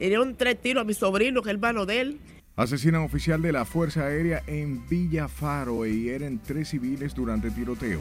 [0.00, 2.20] Le dieron tres tiros a mi sobrino, que es hermano de él.
[2.56, 8.00] Asesinan oficial de la Fuerza Aérea en Villafaro e hieren tres civiles durante tiroteo.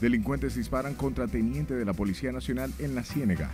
[0.00, 3.50] Delincuentes disparan contra teniente de la Policía Nacional en la Ciénega.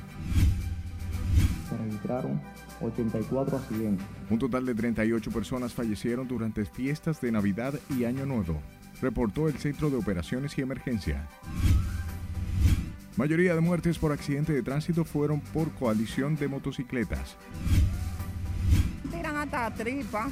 [1.68, 2.40] Se registraron
[2.80, 4.06] 84 accidentes.
[4.30, 8.60] Un total de 38 personas fallecieron durante fiestas de Navidad y Año Nuevo,
[9.02, 11.28] reportó el Centro de Operaciones y Emergencia.
[13.16, 17.36] Mayoría de muertes por accidente de tránsito fueron por coalición de motocicletas.
[19.10, 20.30] Tiran hasta tripa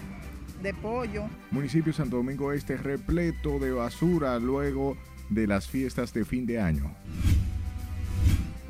[0.63, 1.25] de pollo.
[1.51, 4.97] Municipio Santo Domingo Este repleto de basura luego
[5.29, 6.95] de las fiestas de fin de año.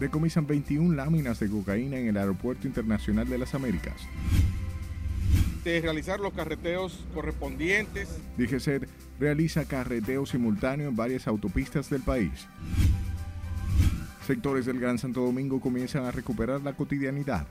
[0.00, 4.00] Decomisan 21 láminas de cocaína en el Aeropuerto Internacional de las Américas.
[5.64, 8.08] Realizar los carreteos correspondientes.
[8.38, 12.46] DGCET realiza carreteo simultáneo en varias autopistas del país.
[14.26, 17.46] Sectores del Gran Santo Domingo comienzan a recuperar la cotidianidad.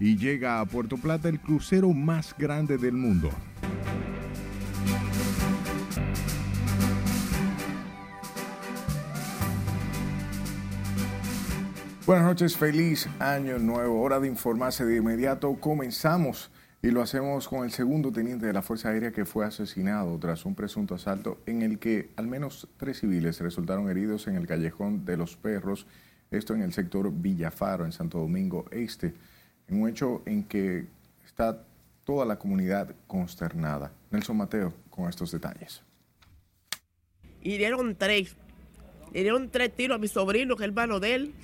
[0.00, 3.30] Y llega a Puerto Plata el crucero más grande del mundo.
[12.06, 14.02] Buenas noches, feliz año nuevo.
[14.02, 15.54] Hora de informarse de inmediato.
[15.58, 16.50] Comenzamos
[16.82, 20.44] y lo hacemos con el segundo teniente de la Fuerza Aérea que fue asesinado tras
[20.44, 25.06] un presunto asalto en el que al menos tres civiles resultaron heridos en el callejón
[25.06, 25.86] de los perros,
[26.30, 29.14] esto en el sector Villafaro, en Santo Domingo Este,
[29.66, 30.84] en un hecho en que
[31.24, 31.64] está
[32.04, 33.92] toda la comunidad consternada.
[34.10, 35.80] Nelson Mateo con estos detalles.
[37.40, 38.36] Hirieron tres.
[39.14, 41.34] Hirieron tres tiros a mi sobrino, que es hermano de él,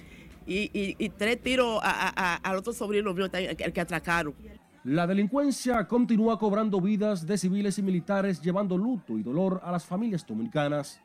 [0.50, 3.72] y, y- y tres tiros a- a- a- al otro sobrino mío, el que, el
[3.72, 4.34] que atracaron.
[4.82, 9.84] La delincuencia continúa cobrando vidas de civiles y militares, llevando luto y dolor a las
[9.84, 11.00] familias dominicanas.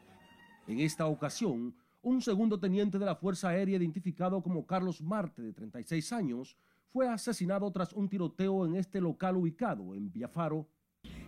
[0.67, 5.53] En esta ocasión, un segundo teniente de la Fuerza Aérea identificado como Carlos Marte, de
[5.53, 6.57] 36 años,
[6.91, 10.65] fue asesinado tras un tiroteo en este local ubicado en Villafaro.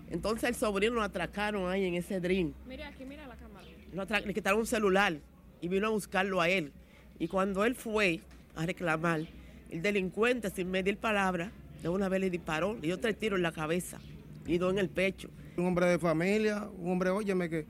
[0.09, 2.53] Entonces el sobrino lo atracaron ahí en ese dream.
[2.65, 3.67] Mira aquí, mira la cámara.
[3.93, 5.19] Lo le quitaron un celular
[5.61, 6.71] y vino a buscarlo a él.
[7.19, 8.21] Y cuando él fue
[8.55, 9.21] a reclamar,
[9.69, 11.51] el delincuente, sin medir palabra,
[11.81, 13.99] de una vez le disparó, le dio tres tiros en la cabeza
[14.45, 15.29] y dos en el pecho.
[15.57, 17.65] Un hombre de familia, un hombre, óyeme, que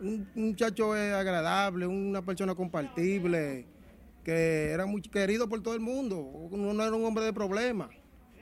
[0.00, 3.66] un un muchacho es agradable, una persona compartible,
[4.24, 7.90] que era muy querido por todo el mundo, no, no era un hombre de problemas.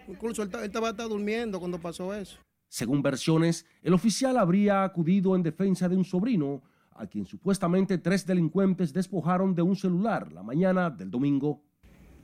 [0.09, 2.39] Incluso él, él estaba hasta durmiendo cuando pasó eso.
[2.69, 6.63] Según versiones, el oficial habría acudido en defensa de un sobrino,
[7.01, 11.63] a quien supuestamente tres delincuentes despojaron de un celular la mañana del domingo.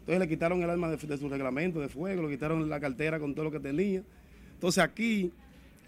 [0.00, 3.34] Entonces le quitaron el arma de, su reglamento de fuego, le quitaron la cartera con
[3.34, 4.02] todo lo que tenía.
[4.52, 5.32] Entonces aquí,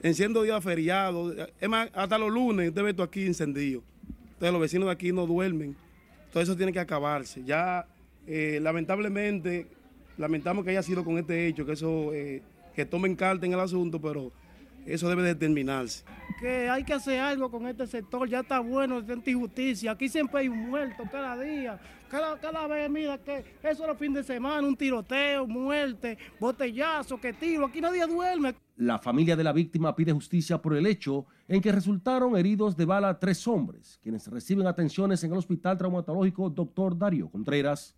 [0.03, 3.83] en siendo día feriado, es más, hasta los lunes usted ve esto aquí encendido.
[4.23, 5.77] Entonces los vecinos de aquí no duermen.
[6.33, 7.45] Todo eso tiene que acabarse.
[7.45, 7.87] Ya,
[8.27, 9.67] eh, lamentablemente,
[10.17, 12.43] lamentamos que haya sido con este hecho, que eso, eh,
[12.75, 14.33] que tomen carta en el asunto, pero
[14.95, 16.05] eso debe determinarse.
[16.41, 19.93] que hay que hacer algo con este sector, ya está bueno, es injusticia.
[19.93, 21.81] Aquí siempre hay un muerto cada día.
[22.09, 27.21] Cada, cada vez, mira, que eso es los fines de semana, un tiroteo, muerte, botellazo,
[27.21, 27.67] que tiro.
[27.67, 28.55] Aquí nadie duerme.
[28.77, 32.85] La familia de la víctima pide justicia por el hecho en que resultaron heridos de
[32.87, 36.97] bala tres hombres, quienes reciben atenciones en el Hospital Traumatológico Dr.
[36.97, 37.95] Darío Contreras.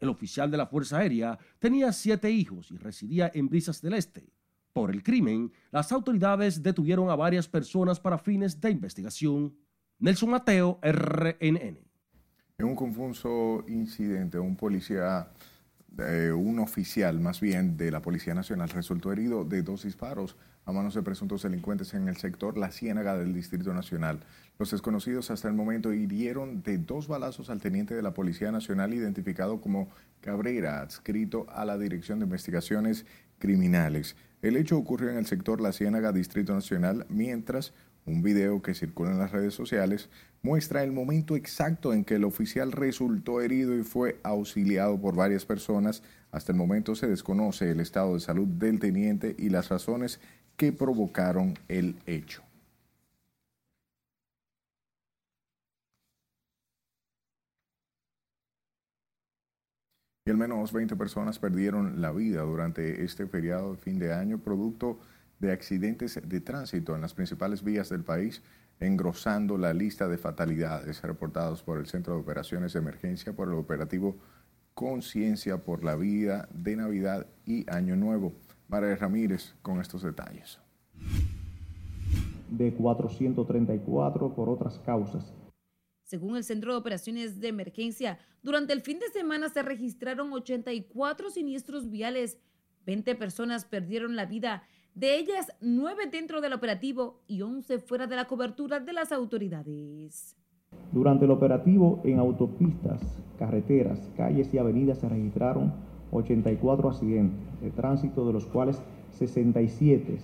[0.00, 4.32] El oficial de la Fuerza Aérea tenía siete hijos y residía en Brisas del Este.
[4.72, 9.56] Por el crimen, las autoridades detuvieron a varias personas para fines de investigación.
[9.98, 11.78] Nelson Mateo, RNN.
[12.58, 15.30] En un confuso incidente, un policía,
[15.98, 20.36] eh, un oficial más bien de la Policía Nacional resultó herido de dos disparos
[20.66, 24.20] a manos de presuntos delincuentes en el sector La Ciénaga del Distrito Nacional.
[24.58, 28.94] Los desconocidos hasta el momento hirieron de dos balazos al teniente de la Policía Nacional
[28.94, 29.88] identificado como
[30.20, 33.06] Cabrera, adscrito a la Dirección de Investigaciones
[33.38, 34.16] Criminales.
[34.42, 37.74] El hecho ocurrió en el sector La Ciénaga, Distrito Nacional, mientras
[38.06, 40.08] un video que circula en las redes sociales
[40.42, 45.44] muestra el momento exacto en que el oficial resultó herido y fue auxiliado por varias
[45.44, 46.02] personas.
[46.32, 50.20] Hasta el momento se desconoce el estado de salud del teniente y las razones
[50.56, 52.42] que provocaron el hecho.
[60.30, 65.00] Al menos 20 personas perdieron la vida durante este feriado de fin de año producto
[65.40, 68.40] de accidentes de tránsito en las principales vías del país,
[68.78, 73.54] engrosando la lista de fatalidades reportados por el Centro de Operaciones de Emergencia por el
[73.54, 74.18] operativo
[74.74, 78.32] Conciencia por la Vida de Navidad y Año Nuevo.
[78.68, 80.60] María Ramírez con estos detalles.
[82.50, 85.32] de 434 por otras causas.
[86.10, 91.30] Según el Centro de Operaciones de Emergencia, durante el fin de semana se registraron 84
[91.30, 92.36] siniestros viales,
[92.84, 94.64] 20 personas perdieron la vida,
[94.96, 100.36] de ellas 9 dentro del operativo y 11 fuera de la cobertura de las autoridades.
[100.90, 103.00] Durante el operativo en autopistas,
[103.38, 105.72] carreteras, calles y avenidas se registraron
[106.10, 108.82] 84 accidentes de tránsito, de los cuales
[109.12, 110.18] 67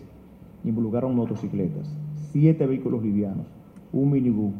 [0.64, 1.94] involucraron motocicletas,
[2.32, 3.46] 7 vehículos livianos,
[3.92, 4.52] un minibús,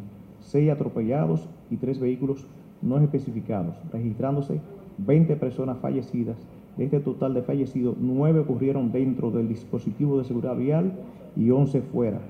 [0.47, 2.47] 6 atropellados y 3 vehículos
[2.83, 4.61] no especificados, registrándose
[4.99, 6.37] 20 personas fallecidas.
[6.77, 10.93] De este total de fallecidos, 9 ocurrieron dentro del dispositivo de seguridad vial
[11.35, 12.21] y 11 fuera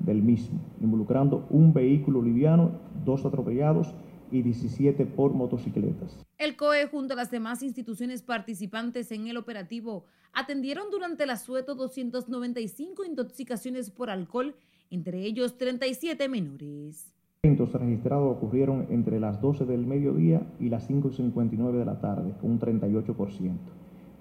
[0.00, 2.72] del mismo, involucrando un vehículo liviano,
[3.04, 3.94] dos atropellados
[4.30, 6.18] y 17 por motocicletas.
[6.38, 11.74] El COE junto a las demás instituciones participantes en el operativo atendieron durante el asueto
[11.74, 14.54] 295 intoxicaciones por alcohol,
[14.90, 17.13] entre ellos 37 menores.
[17.44, 22.58] Los registrados ocurrieron entre las 12 del mediodía y las 5.59 de la tarde, un
[22.58, 23.52] 38%.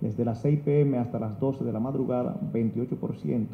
[0.01, 3.47] Desde las 6 pm hasta las 12 de la madrugada, 28%.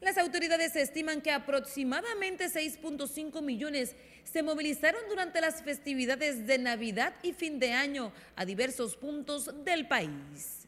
[0.00, 7.32] Las autoridades estiman que aproximadamente 6.5 millones se movilizaron durante las festividades de Navidad y
[7.32, 10.66] fin de año a diversos puntos del país.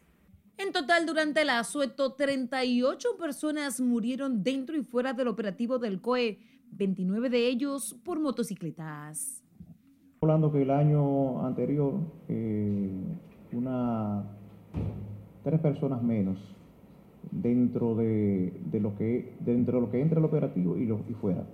[0.59, 6.39] En total, durante el asueto, 38 personas murieron dentro y fuera del operativo del COE,
[6.73, 9.43] 29 de ellos por motocicletas.
[10.21, 11.95] Hablando que el año anterior,
[12.29, 12.91] eh,
[13.53, 14.25] una,
[15.45, 16.39] tres personas menos
[17.31, 21.45] dentro de, lo que dentro de lo que entra el operativo y, lo, y fuera.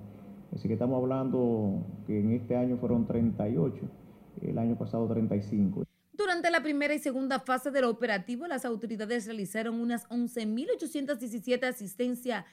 [0.55, 3.77] Así que estamos hablando que en este año fueron 38,
[4.43, 5.85] el año pasado 35.
[6.13, 12.45] Durante la primera y segunda fase del operativo, las autoridades realizaron unas 11.817 asistencias,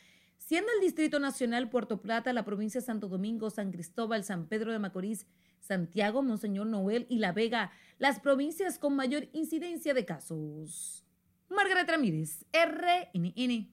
[0.49, 4.71] siendo el Distrito Nacional Puerto Plata, la provincia de Santo Domingo, San Cristóbal, San Pedro
[4.71, 5.27] de Macorís,
[5.59, 7.69] Santiago, Monseñor Noel y La Vega
[7.99, 11.05] las provincias con mayor incidencia de casos.
[11.49, 13.69] Margaret Ramírez, RNN.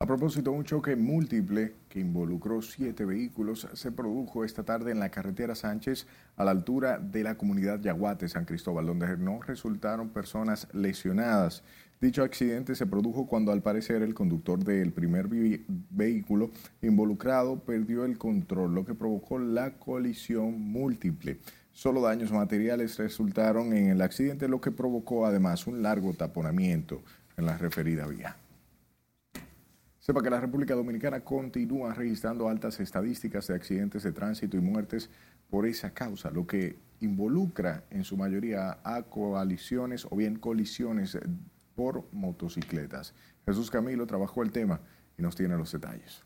[0.00, 5.10] A propósito, un choque múltiple que involucró siete vehículos se produjo esta tarde en la
[5.10, 10.68] carretera Sánchez a la altura de la comunidad Yaguate, San Cristóbal, donde no resultaron personas
[10.74, 11.64] lesionadas.
[12.00, 18.16] Dicho accidente se produjo cuando al parecer el conductor del primer vehículo involucrado perdió el
[18.16, 21.40] control, lo que provocó la colisión múltiple.
[21.72, 27.02] Solo daños materiales resultaron en el accidente, lo que provocó además un largo taponamiento
[27.36, 28.36] en la referida vía.
[29.98, 35.10] Sepa que la República Dominicana continúa registrando altas estadísticas de accidentes de tránsito y muertes
[35.50, 41.18] por esa causa, lo que involucra en su mayoría a coaliciones o bien colisiones
[41.78, 43.14] por motocicletas.
[43.46, 44.80] Jesús Camilo trabajó el tema
[45.16, 46.24] y nos tiene los detalles.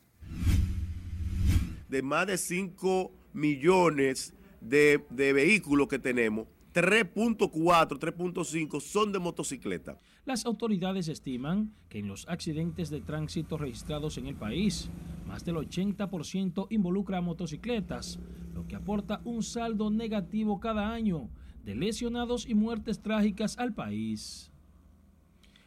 [1.90, 4.32] De más de 5 millones
[4.62, 9.98] de, de vehículos que tenemos, 3.4, 3.5 son de motocicleta.
[10.24, 14.88] Las autoridades estiman que en los accidentes de tránsito registrados en el país,
[15.26, 18.18] más del 80% involucra a motocicletas,
[18.54, 21.28] lo que aporta un saldo negativo cada año
[21.62, 24.51] de lesionados y muertes trágicas al país.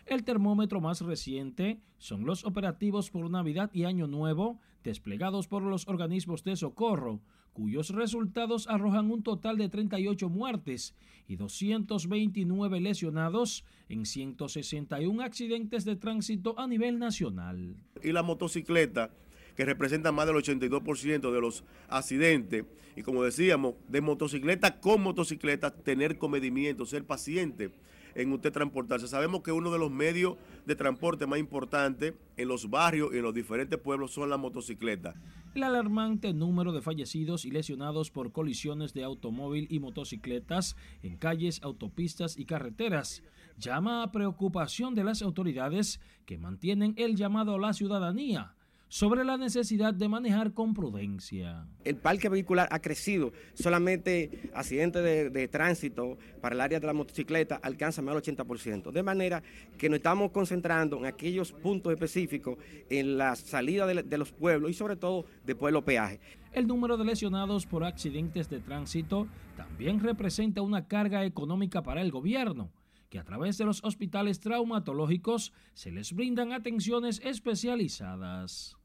[0.06, 5.88] El termómetro más reciente son los operativos por Navidad y Año Nuevo desplegados por los
[5.88, 7.21] organismos de socorro,
[7.54, 10.94] cuyos resultados arrojan un total de 38 muertes
[11.28, 17.76] y 229 lesionados en 161 accidentes de tránsito a nivel nacional.
[18.04, 19.09] Y la motocicleta,
[19.56, 25.71] que representa más del 82% de los accidentes, y como decíamos, de motocicleta con motocicleta,
[25.71, 27.71] tener comedimiento, ser paciente
[28.16, 29.07] en usted transportarse.
[29.07, 33.24] Sabemos que uno de los medios de transporte más importantes en los barrios y en
[33.24, 35.16] los diferentes pueblos son las motocicletas.
[35.54, 41.62] El alarmante número de fallecidos y lesionados por colisiones de automóvil y motocicletas en calles,
[41.64, 43.24] autopistas y carreteras
[43.57, 48.55] llama a preocupación de las autoridades que mantienen el llamado a la ciudadanía
[48.87, 51.68] sobre la necesidad de manejar con prudencia.
[51.83, 57.59] El parque vehicular ha crecido, solamente accidentes de, tránsito para el área de la motocicleta
[57.61, 59.44] alcanza más del 80%, de manera
[59.77, 62.57] que nos estamos concentrando en aquellos puntos específicos
[62.89, 66.19] en la salida de, de los pueblos y sobre todo después de los peajes.
[66.51, 69.27] El número de lesionados por accidentes de tránsito
[69.57, 72.69] también representa una carga económica para el gobierno
[73.16, 78.76] que a través de los hospitales traumatológicos se les brindan atenciones especializadas.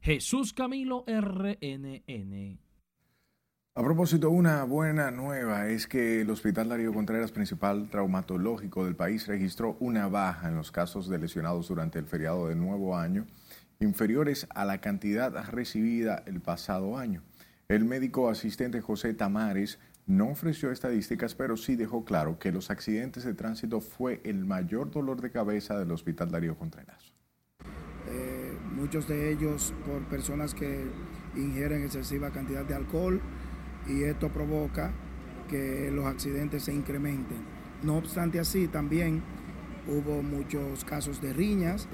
[0.00, 2.58] Jesús Camilo RNN.
[3.74, 9.26] A propósito, una buena nueva es que el Hospital Darío Contreras, principal traumatológico del país,
[9.26, 13.26] registró una baja en los casos de lesionados durante el feriado del nuevo año
[13.80, 17.22] inferiores a la cantidad recibida el pasado año.
[17.68, 23.24] El médico asistente José Tamares no ofreció estadísticas, pero sí dejó claro que los accidentes
[23.24, 27.12] de tránsito fue el mayor dolor de cabeza del Hospital Darío Contreras.
[28.08, 30.86] Eh, muchos de ellos por personas que
[31.36, 33.20] ingieren excesiva cantidad de alcohol
[33.86, 34.92] y esto provoca
[35.46, 37.38] que los accidentes se incrementen.
[37.82, 39.22] No obstante así, también
[39.86, 41.86] hubo muchos casos de riñas,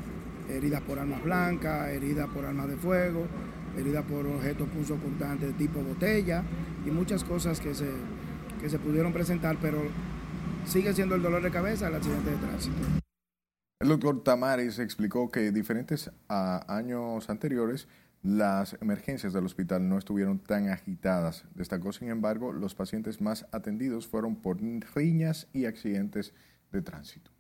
[0.48, 3.26] heridas por armas blancas, heridas por armas de fuego,
[3.76, 6.44] heridas por objetos punzocortantes tipo botella
[6.84, 7.90] y muchas cosas que se,
[8.60, 9.82] que se pudieron presentar, pero
[10.66, 12.76] sigue siendo el dolor de cabeza el accidente de tránsito.
[13.80, 17.88] El doctor Tamares explicó que diferentes a años anteriores,
[18.22, 21.44] las emergencias del hospital no estuvieron tan agitadas.
[21.54, 24.58] Destacó, sin embargo, los pacientes más atendidos fueron por
[24.94, 26.32] riñas y accidentes
[26.72, 27.33] de tránsito.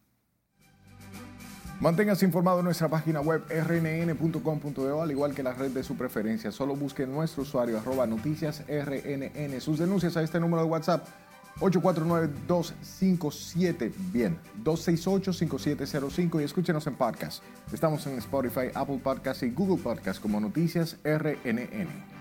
[1.80, 6.52] Manténgase informado en nuestra página web rnn.com.de al igual que la red de su preferencia.
[6.52, 9.60] Solo busque nuestro usuario arroba noticias rnn.
[9.60, 11.06] Sus denuncias a este número de WhatsApp
[11.60, 17.42] 849-257, bien, 268-5705 y escúchenos en podcast.
[17.72, 22.13] Estamos en Spotify, Apple Podcast y Google Podcast como Noticias RNN.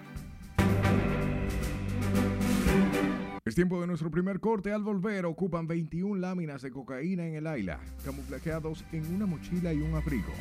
[3.53, 4.73] Es tiempo de nuestro primer corte.
[4.73, 9.77] Al volver, ocupan 21 láminas de cocaína en el Aila, camuflajeados en una mochila y
[9.79, 10.33] un abrigo.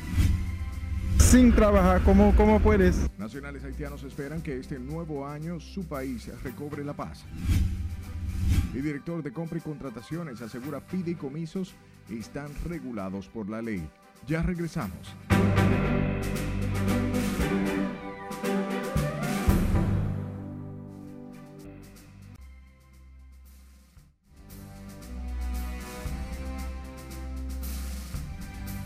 [1.19, 3.07] Sin trabajar, ¿cómo, ¿cómo puedes?
[3.19, 7.23] Nacionales haitianos esperan que este nuevo año su país recobre la paz.
[8.73, 11.75] El director de compra y contrataciones asegura fideicomisos
[12.09, 13.87] están regulados por la ley.
[14.25, 15.15] Ya regresamos.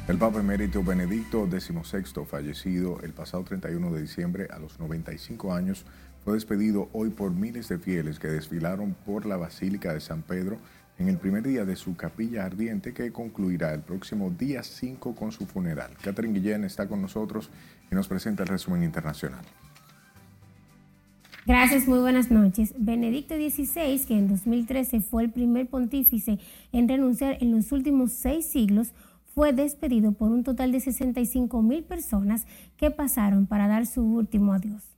[0.08, 5.84] El Papa Emérito Benedicto XVI, fallecido el pasado 31 de diciembre a los 95 años,
[6.24, 10.60] fue despedido hoy por miles de fieles que desfilaron por la Basílica de San Pedro
[10.98, 15.34] en el primer día de su capilla ardiente que concluirá el próximo día 5 con
[15.34, 15.92] su funeral.
[16.02, 17.50] Catherine Guillén está con nosotros
[17.92, 19.44] y nos presenta el resumen internacional.
[21.48, 22.74] Gracias, muy buenas noches.
[22.78, 26.40] Benedicto XVI, que en 2013 fue el primer pontífice
[26.74, 28.92] en renunciar en los últimos seis siglos,
[29.38, 34.52] fue despedido por un total de 65 mil personas que pasaron para dar su último
[34.52, 34.98] adiós.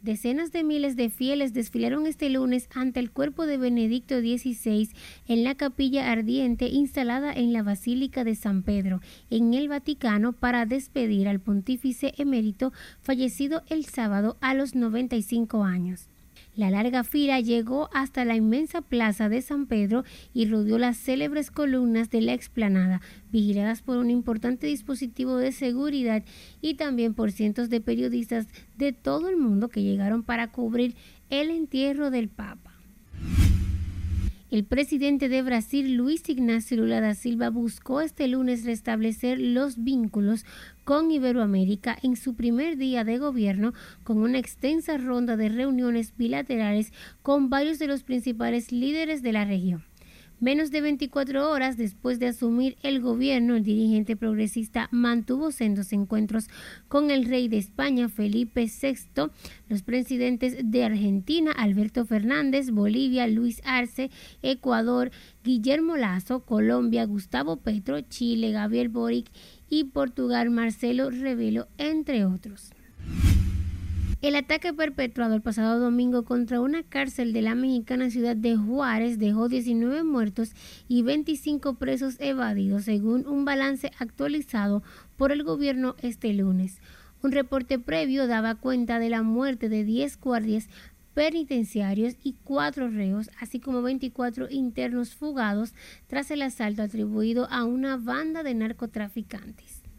[0.00, 4.88] Decenas de miles de fieles desfilaron este lunes ante el cuerpo de Benedicto XVI
[5.28, 10.64] en la capilla ardiente instalada en la Basílica de San Pedro, en el Vaticano, para
[10.64, 16.08] despedir al pontífice emérito fallecido el sábado a los 95 años.
[16.56, 20.04] La larga fila llegó hasta la inmensa plaza de San Pedro
[20.34, 26.24] y rodeó las célebres columnas de la explanada, vigiladas por un importante dispositivo de seguridad
[26.60, 30.96] y también por cientos de periodistas de todo el mundo que llegaron para cubrir
[31.30, 32.69] el entierro del Papa.
[34.50, 40.44] El presidente de Brasil, Luis Ignacio Lula da Silva, buscó este lunes restablecer los vínculos
[40.82, 46.92] con Iberoamérica en su primer día de gobierno con una extensa ronda de reuniones bilaterales
[47.22, 49.84] con varios de los principales líderes de la región.
[50.40, 56.48] Menos de 24 horas después de asumir el gobierno, el dirigente progresista mantuvo sendos encuentros
[56.88, 59.30] con el rey de España, Felipe VI,
[59.68, 65.10] los presidentes de Argentina, Alberto Fernández, Bolivia, Luis Arce, Ecuador,
[65.44, 69.26] Guillermo Lazo, Colombia, Gustavo Petro, Chile, Gabriel Boric
[69.68, 72.72] y Portugal, Marcelo Rebelo, entre otros.
[74.22, 79.18] El ataque perpetuado el pasado domingo contra una cárcel de la mexicana ciudad de Juárez
[79.18, 80.52] dejó 19 muertos
[80.88, 84.82] y 25 presos evadidos, según un balance actualizado
[85.16, 86.80] por el gobierno este lunes.
[87.22, 90.68] Un reporte previo daba cuenta de la muerte de 10 guardias
[91.14, 95.72] penitenciarios y cuatro reos, así como 24 internos fugados
[96.08, 99.89] tras el asalto atribuido a una banda de narcotraficantes.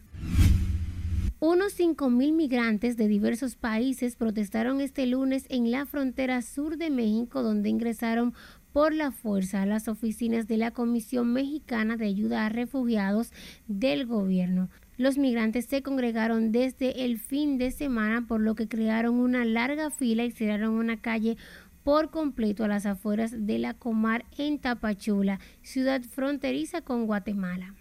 [1.44, 7.42] Unos 5.000 migrantes de diversos países protestaron este lunes en la frontera sur de México,
[7.42, 8.32] donde ingresaron
[8.72, 13.32] por la fuerza a las oficinas de la Comisión Mexicana de Ayuda a Refugiados
[13.66, 14.68] del gobierno.
[14.98, 19.90] Los migrantes se congregaron desde el fin de semana, por lo que crearon una larga
[19.90, 21.36] fila y cerraron una calle
[21.82, 27.74] por completo a las afueras de la Comar en Tapachula, ciudad fronteriza con Guatemala.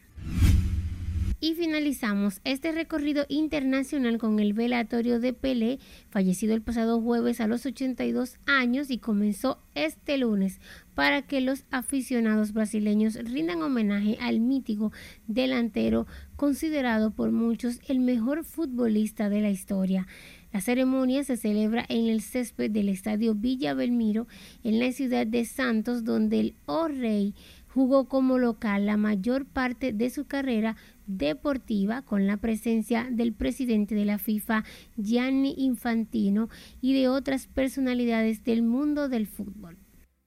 [1.44, 5.80] Y finalizamos este recorrido internacional con el velatorio de Pelé,
[6.12, 10.62] fallecido el pasado jueves a los 82 años y comenzó este lunes
[10.94, 14.92] para que los aficionados brasileños rindan homenaje al mítico
[15.26, 16.06] delantero
[16.36, 20.06] considerado por muchos el mejor futbolista de la historia.
[20.54, 24.28] La ceremonia se celebra en el césped del Estadio Villa Belmiro
[24.64, 27.34] en la ciudad de Santos, donde el Oh Rey
[27.74, 30.75] jugó como local la mayor parte de su carrera
[31.08, 34.63] deportiva con la presencia del presidente de la FIFA,
[34.98, 36.50] Gianni Infantino,
[36.82, 39.78] y de otras personalidades del mundo del fútbol.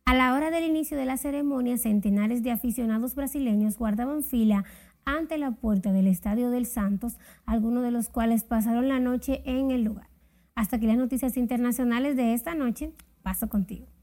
[0.06, 4.64] A la hora del inicio de la ceremonia, centenares de aficionados brasileños guardaban fila
[5.06, 9.70] ante la puerta del Estadio del Santos, algunos de los cuales pasaron la noche en
[9.70, 10.08] el lugar.
[10.54, 12.92] Hasta aquí las noticias internacionales de esta noche.
[13.22, 13.93] Paso contigo.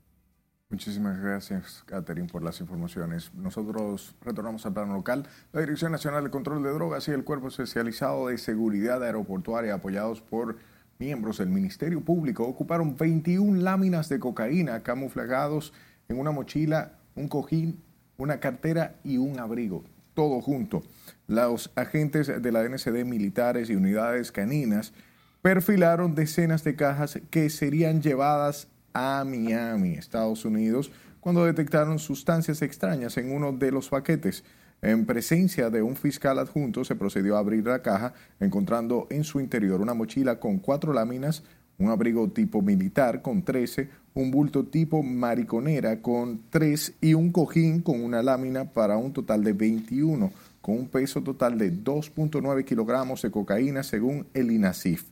[0.71, 3.29] Muchísimas gracias, Catherine, por las informaciones.
[3.35, 5.27] Nosotros retornamos al plano local.
[5.51, 10.21] La Dirección Nacional de Control de Drogas y el Cuerpo Especializado de Seguridad Aeroportuaria, apoyados
[10.21, 10.55] por
[10.97, 15.73] miembros del Ministerio Público, ocuparon 21 láminas de cocaína camuflados
[16.07, 17.83] en una mochila, un cojín,
[18.15, 20.83] una cartera y un abrigo, todo junto.
[21.27, 24.93] Los agentes de la NCD militares y unidades caninas
[25.41, 33.17] perfilaron decenas de cajas que serían llevadas a Miami, Estados Unidos, cuando detectaron sustancias extrañas
[33.17, 34.43] en uno de los paquetes.
[34.81, 39.39] En presencia de un fiscal adjunto se procedió a abrir la caja, encontrando en su
[39.39, 41.43] interior una mochila con cuatro láminas,
[41.77, 47.81] un abrigo tipo militar con 13, un bulto tipo mariconera con 3 y un cojín
[47.81, 50.31] con una lámina para un total de 21,
[50.61, 55.05] con un peso total de 2.9 kilogramos de cocaína según el INASIF.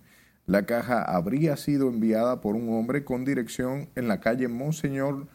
[0.50, 5.28] La caja habría sido enviada por un hombre con dirección en la calle Monseñor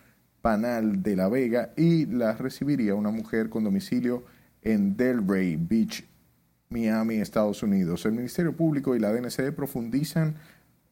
[0.42, 4.24] Panal de la Vega y la recibiría una mujer con domicilio
[4.62, 6.04] en Delray Beach,
[6.68, 8.04] Miami, Estados Unidos.
[8.06, 10.34] El Ministerio Público y la DNCD profundizan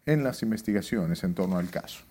[0.07, 2.05] en las investigaciones en torno al caso.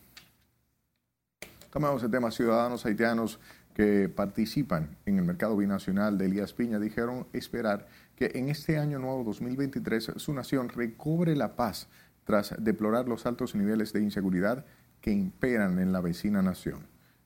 [1.69, 2.29] Cambiamos el tema.
[2.29, 3.39] Ciudadanos haitianos
[3.73, 7.87] que participan en el mercado binacional de Elías Piña dijeron esperar
[8.21, 11.87] que en este año nuevo 2023 su nación recobre la paz
[12.23, 14.63] tras deplorar los altos niveles de inseguridad
[14.99, 16.85] que imperan en la vecina nación.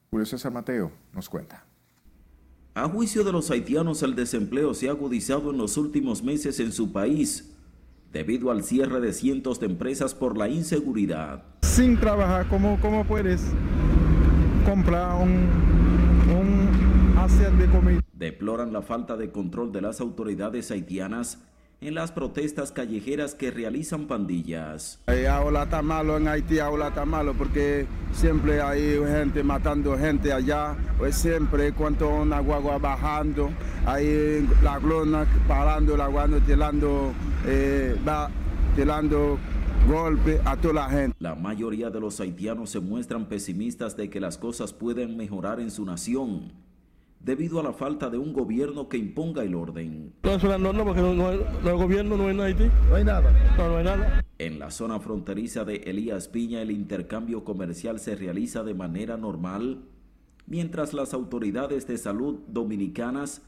[0.10, 1.65] Julio César Mateo nos cuenta.
[2.75, 6.71] A juicio de los haitianos, el desempleo se ha agudizado en los últimos meses en
[6.71, 7.51] su país
[8.13, 11.43] debido al cierre de cientos de empresas por la inseguridad.
[11.63, 13.41] Sin trabajar, ¿cómo, cómo puedes
[14.65, 15.85] comprar un?
[18.13, 21.39] Deploran la falta de control de las autoridades haitianas
[21.82, 25.00] en las protestas callejeras que realizan pandillas.
[25.30, 30.76] Ahora está malo en Haití, ahora está malo porque siempre hay gente matando gente allá,
[30.98, 33.50] pues siempre cuando una guagua bajando,
[33.86, 37.13] ahí la clona parando, la guagua tirando,
[37.45, 38.30] eh, va
[38.76, 39.38] tirando
[39.88, 41.15] golpe a toda la gente.
[41.19, 45.69] La mayoría de los haitianos se muestran pesimistas de que las cosas pueden mejorar en
[45.69, 46.64] su nación
[47.25, 50.13] debido a la falta de un gobierno que imponga el orden.
[50.23, 52.71] No, no, no porque no, el gobierno no hay en Haití.
[52.88, 53.31] No hay nada.
[53.57, 54.23] No, no hay nada.
[54.38, 59.85] En la zona fronteriza de Elías Piña el intercambio comercial se realiza de manera normal,
[60.45, 63.41] mientras las autoridades de salud dominicanas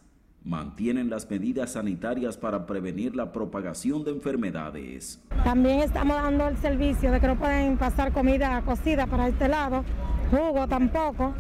[0.44, 5.22] mantienen las medidas sanitarias para prevenir la propagación de enfermedades.
[5.44, 9.84] También estamos dando el servicio de que no pueden pasar comida cocida para este lado,
[10.32, 11.34] jugo tampoco,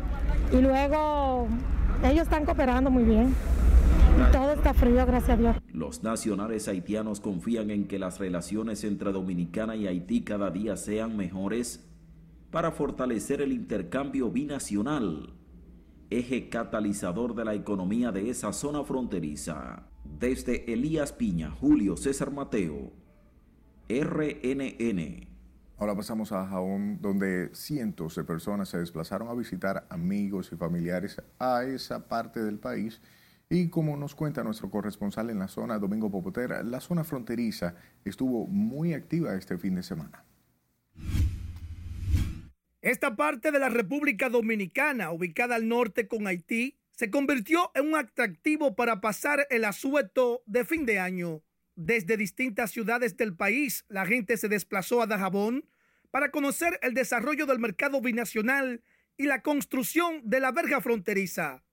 [0.51, 1.47] y luego
[2.03, 3.35] ellos están cooperando muy bien.
[4.31, 5.55] Todo está frío, gracias a Dios.
[5.71, 11.15] Los nacionales haitianos confían en que las relaciones entre Dominicana y Haití cada día sean
[11.15, 11.87] mejores
[12.51, 15.33] para fortalecer el intercambio binacional,
[16.09, 19.83] eje catalizador de la economía de esa zona fronteriza.
[20.19, 22.91] Desde Elías Piña, Julio César Mateo,
[23.89, 25.36] RNN.
[25.79, 31.21] Ahora pasamos a Jaón, donde cientos de personas se desplazaron a visitar amigos y familiares
[31.37, 32.99] a esa parte del país.
[33.47, 38.47] Y como nos cuenta nuestro corresponsal en la zona, Domingo Popotera, la zona fronteriza estuvo
[38.47, 40.25] muy activa este fin de semana.
[42.81, 47.95] Esta parte de la República Dominicana, ubicada al norte con Haití, se convirtió en un
[47.95, 51.43] atractivo para pasar el asueto de fin de año.
[51.77, 55.63] Desde distintas ciudades del país, la gente se desplazó a Dajabón
[56.09, 58.81] para conocer el desarrollo del mercado binacional
[59.15, 61.63] y la construcción de la verja fronteriza.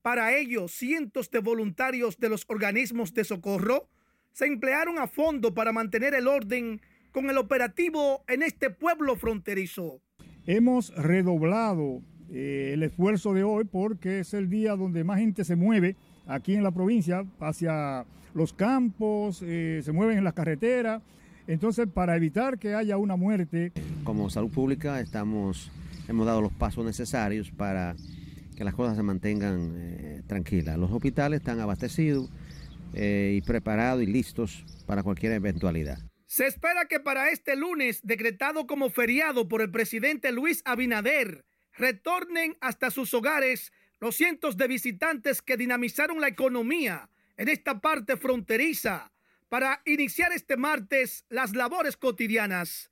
[0.00, 3.90] Para ello, cientos de voluntarios de los organismos de socorro
[4.32, 6.80] se emplearon a fondo para mantener el orden
[7.12, 10.00] con el operativo en este pueblo fronterizo.
[10.46, 15.54] Hemos redoblado eh, el esfuerzo de hoy porque es el día donde más gente se
[15.54, 21.02] mueve aquí en la provincia hacia los campos, eh, se mueven en las carreteras.
[21.46, 23.72] Entonces, para evitar que haya una muerte.
[24.02, 25.70] Como salud pública estamos,
[26.08, 27.94] hemos dado los pasos necesarios para
[28.56, 30.78] que las cosas se mantengan eh, tranquilas.
[30.78, 32.30] Los hospitales están abastecidos
[32.94, 35.98] eh, y preparados y listos para cualquier eventualidad.
[36.26, 41.44] Se espera que para este lunes, decretado como feriado por el presidente Luis Abinader,
[41.76, 43.72] retornen hasta sus hogares
[44.04, 49.10] los cientos de visitantes que dinamizaron la economía en esta parte fronteriza
[49.48, 52.90] para iniciar este martes las labores cotidianas.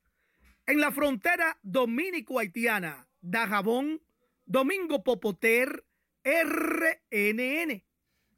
[0.65, 4.01] En la frontera dominico-haitiana, Dajabón,
[4.47, 5.85] Domingo Popoter,
[6.25, 7.85] RNN.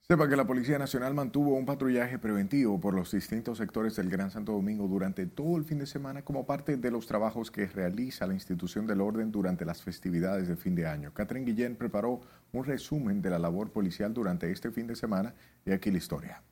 [0.06, 4.30] Sepa que la Policía Nacional mantuvo un patrullaje preventivo por los distintos sectores del Gran
[4.30, 8.26] Santo Domingo durante todo el fin de semana como parte de los trabajos que realiza
[8.26, 11.14] la institución del orden durante las festividades de fin de año.
[11.14, 12.20] Catherine Guillén preparó
[12.52, 15.32] un resumen de la labor policial durante este fin de semana
[15.64, 16.42] y aquí la historia.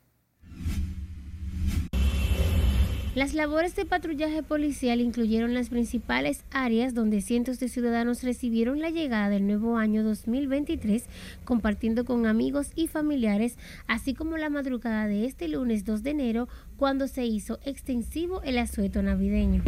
[3.15, 8.89] Las labores de patrullaje policial incluyeron las principales áreas donde cientos de ciudadanos recibieron la
[8.89, 11.05] llegada del nuevo año 2023,
[11.45, 16.49] compartiendo con amigos y familiares, así como la madrugada de este lunes 2 de enero,
[16.79, 19.63] cuando se hizo extensivo el asueto navideño.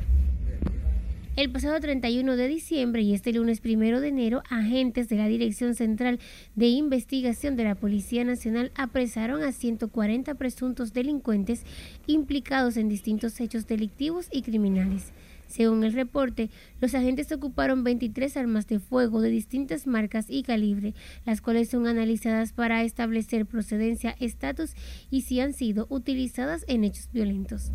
[1.36, 5.74] El pasado 31 de diciembre y este lunes 1 de enero, agentes de la Dirección
[5.74, 6.20] Central
[6.54, 11.64] de Investigación de la Policía Nacional apresaron a 140 presuntos delincuentes
[12.06, 15.12] implicados en distintos hechos delictivos y criminales.
[15.48, 20.94] Según el reporte, los agentes ocuparon 23 armas de fuego de distintas marcas y calibre,
[21.26, 24.74] las cuales son analizadas para establecer procedencia, estatus
[25.10, 27.72] y si han sido utilizadas en hechos violentos.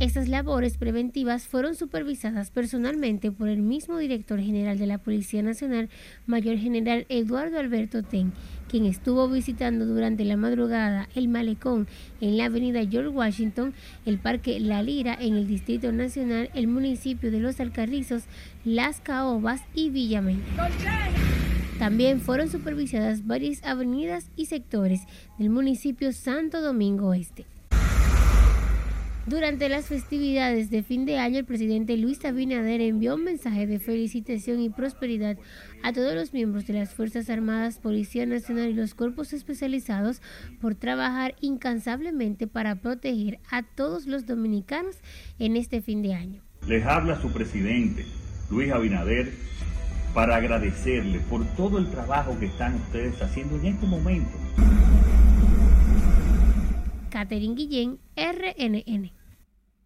[0.00, 5.88] Estas labores preventivas fueron supervisadas personalmente por el mismo director general de la Policía Nacional,
[6.24, 8.32] Mayor General Eduardo Alberto Ten,
[8.68, 11.88] quien estuvo visitando durante la madrugada el malecón
[12.20, 13.74] en la avenida George Washington,
[14.06, 18.22] el Parque La Lira en el Distrito Nacional, el municipio de Los Alcarrizos,
[18.64, 20.44] Las Caobas y Villamén.
[21.80, 25.00] También fueron supervisadas varias avenidas y sectores
[25.40, 27.46] del municipio Santo Domingo Este.
[29.28, 33.78] Durante las festividades de fin de año, el presidente Luis Abinader envió un mensaje de
[33.78, 35.36] felicitación y prosperidad
[35.82, 40.22] a todos los miembros de las Fuerzas Armadas, Policía Nacional y los cuerpos especializados
[40.62, 44.96] por trabajar incansablemente para proteger a todos los dominicanos
[45.38, 46.42] en este fin de año.
[46.66, 48.06] Les habla su presidente,
[48.50, 49.30] Luis Abinader,
[50.14, 54.30] para agradecerle por todo el trabajo que están ustedes haciendo en este momento.
[57.10, 59.17] Catherine Guillén, RNN.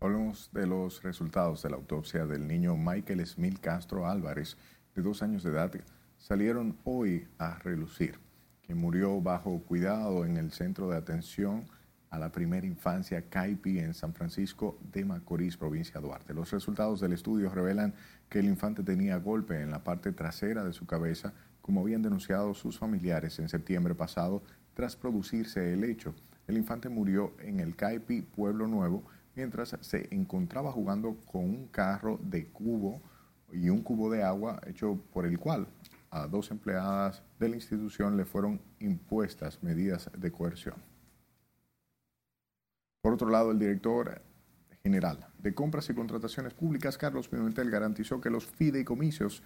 [0.02, 4.56] Hablemos de los resultados de la autopsia del niño Michael Smith Castro Álvarez,
[4.96, 5.70] de dos años de edad.
[6.18, 8.18] Salieron hoy a relucir,
[8.62, 11.66] que murió bajo cuidado en el Centro de Atención
[12.10, 16.34] a la Primera Infancia CAIPI en San Francisco de Macorís, provincia de Duarte.
[16.34, 17.94] Los resultados del estudio revelan
[18.28, 22.54] que el infante tenía golpe en la parte trasera de su cabeza, como habían denunciado
[22.54, 24.42] sus familiares en septiembre pasado
[24.74, 26.12] tras producirse el hecho.
[26.48, 32.18] El infante murió en el CAIPI Pueblo Nuevo, mientras se encontraba jugando con un carro
[32.22, 33.00] de cubo
[33.52, 35.66] y un cubo de agua hecho por el cual
[36.10, 40.76] a dos empleadas de la institución le fueron impuestas medidas de coerción.
[43.00, 44.22] Por otro lado, el director
[44.82, 49.42] general de Compras y Contrataciones Públicas, Carlos Pimentel, garantizó que los fideicomisos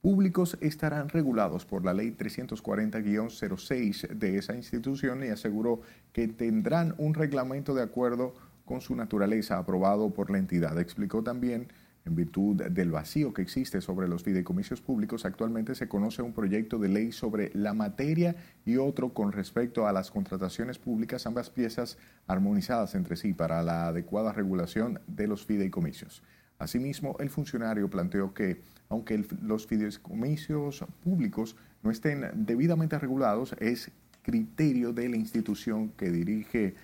[0.00, 5.80] públicos estarán regulados por la ley 340-06 de esa institución y aseguró
[6.12, 10.78] que tendrán un reglamento de acuerdo con su naturaleza aprobado por la entidad.
[10.78, 11.68] Explicó también,
[12.04, 16.78] en virtud del vacío que existe sobre los fideicomisos públicos, actualmente se conoce un proyecto
[16.78, 21.96] de ley sobre la materia y otro con respecto a las contrataciones públicas, ambas piezas
[22.26, 26.22] armonizadas entre sí para la adecuada regulación de los fideicomisos.
[26.58, 33.90] Asimismo, el funcionario planteó que, aunque los fideicomisos públicos no estén debidamente regulados, es
[34.22, 36.74] criterio de la institución que dirige,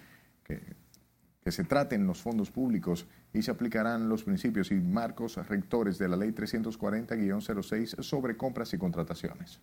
[1.43, 6.09] que se traten los fondos públicos y se aplicarán los principios y marcos rectores de
[6.09, 9.61] la Ley 340-06 sobre compras y contrataciones.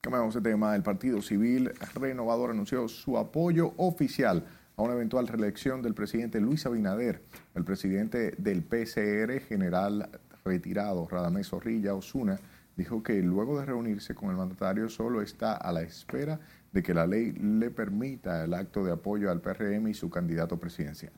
[0.00, 0.74] Cambiamos de tema.
[0.74, 4.44] El Partido Civil Renovador anunció su apoyo oficial
[4.76, 7.22] a una eventual reelección del presidente Luis Abinader.
[7.54, 10.08] El presidente del PCR, general
[10.44, 12.40] retirado Radamés Zorrilla Osuna,
[12.76, 16.40] dijo que luego de reunirse con el mandatario solo está a la espera
[16.72, 20.58] de que la ley le permita el acto de apoyo al PRM y su candidato
[20.58, 21.12] presidencial.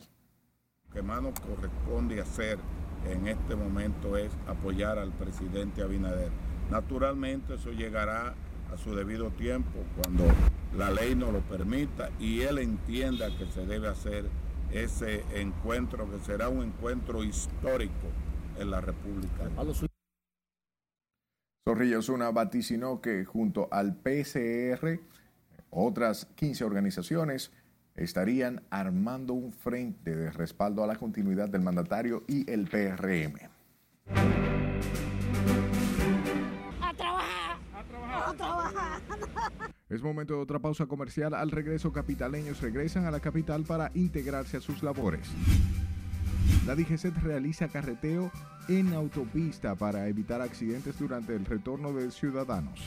[0.88, 2.58] Lo que más nos corresponde hacer
[3.08, 6.30] en este momento es apoyar al presidente Abinader.
[6.70, 8.34] Naturalmente eso llegará
[8.72, 10.24] a su debido tiempo, cuando
[10.76, 14.24] la ley nos lo permita y él entienda que se debe hacer
[14.72, 18.08] ese encuentro, que será un encuentro histórico
[18.58, 19.44] en la República.
[21.66, 25.00] Zorrilla Osuna vaticinó que junto al PCR,
[25.70, 27.52] otras 15 organizaciones
[27.96, 33.48] estarían armando un frente de respaldo a la continuidad del mandatario y el PRM.
[36.82, 37.58] A trabajar.
[37.72, 38.28] A trabajar.
[38.28, 39.74] A trabajar.
[39.88, 41.32] Es momento de otra pausa comercial.
[41.32, 45.30] Al regreso, capitaleños regresan a la capital para integrarse a sus labores.
[46.66, 48.30] La DGCET realiza carreteo
[48.68, 52.80] en autopista para evitar accidentes durante el retorno de ciudadanos.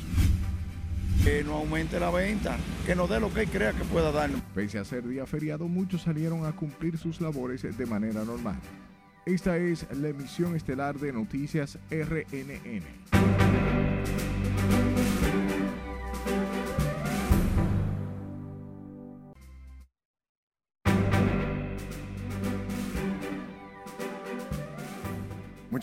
[1.23, 4.41] Que no aumente la venta, que nos dé lo que él crea que pueda darnos.
[4.55, 8.59] Pese a ser día feriado, muchos salieron a cumplir sus labores de manera normal.
[9.25, 12.83] Esta es la emisión estelar de Noticias RNN.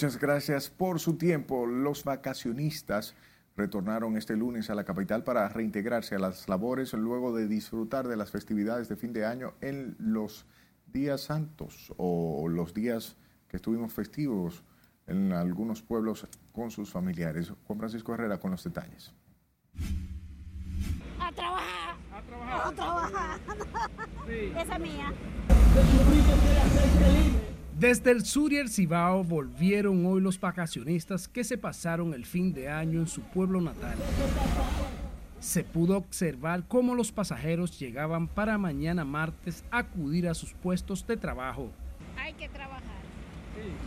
[0.05, 1.65] Muchas gracias por su tiempo.
[1.65, 3.15] Los vacacionistas
[3.57, 8.19] retornaron este lunes a la capital para reintegrarse a las labores luego de disfrutar de
[8.19, 10.45] las festividades de fin de año en los
[10.93, 13.17] días santos o los días
[13.49, 14.63] que estuvimos festivos
[15.07, 17.55] en algunos pueblos con sus familiares.
[17.67, 19.11] Juan Francisco Herrera con los detalles.
[21.19, 21.97] A trabajar.
[22.13, 22.61] A trabajar.
[22.67, 23.41] A trabajar.
[24.27, 24.53] Sí.
[24.55, 25.15] Esa es mía.
[27.79, 32.55] Desde el sur y el Cibao volvieron hoy los vacacionistas que se pasaron el fin
[32.55, 33.99] de año en su pueblo natal.
[35.41, 41.05] Se pudo observar cómo los pasajeros llegaban para mañana martes a acudir a sus puestos
[41.05, 41.73] de trabajo.
[42.17, 42.85] Hay que trabajar.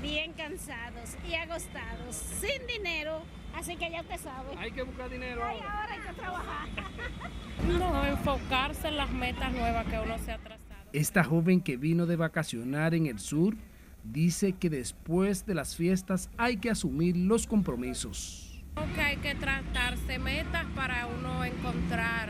[0.01, 3.21] Bien cansados y agostados, sin dinero,
[3.55, 4.49] así que ya usted sabe.
[4.57, 6.67] Hay que buscar dinero Ay, ahora hay que trabajar.
[7.79, 10.67] No, enfocarse en las metas nuevas que uno se ha trazado.
[10.91, 13.55] Esta joven que vino de vacacionar en el sur
[14.03, 18.63] dice que después de las fiestas hay que asumir los compromisos.
[18.95, 22.29] Que hay que tratarse metas para uno encontrar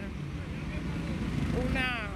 [1.70, 2.08] una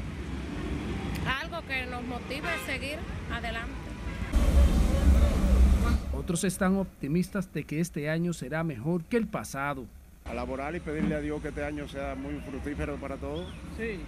[1.42, 2.98] algo que nos motive a seguir
[3.32, 3.74] adelante.
[6.14, 9.86] Otros están optimistas de que este año será mejor que el pasado.
[10.32, 13.46] A laborar y pedirle a Dios que este año sea muy fructífero para todos.
[13.78, 14.00] Sí.